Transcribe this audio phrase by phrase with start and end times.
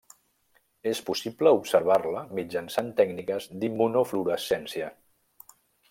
[0.91, 4.91] És possible observar-la mitjançant tècniques d'immunofluorescència.